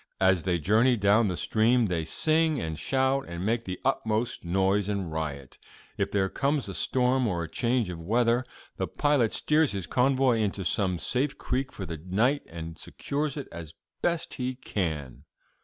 [0.19, 4.89] As they journey down the stream they sing and shout and make the utmost noise
[4.89, 5.59] and riot.
[5.95, 8.43] If there comes a storm or a change of weather,
[8.77, 13.47] the pilot steers his convoy into some safe creek for the night, and secures it
[13.51, 15.23] as best he can.